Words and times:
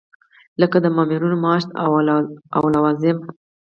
لکه 0.61 0.77
د 0.81 0.85
مامورینو 0.95 1.37
معاشات 1.43 1.71
او 2.57 2.63
لوازم. 2.73 3.17